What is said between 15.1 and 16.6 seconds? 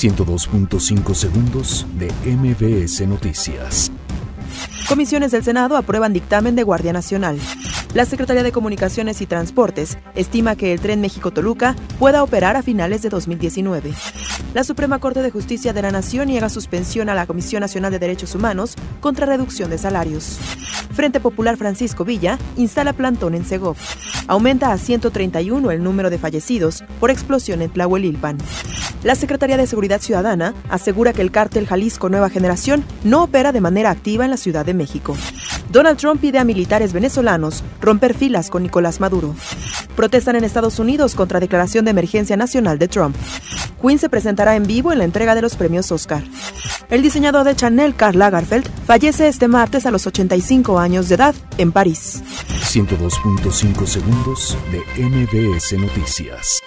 de Justicia de la Nación niega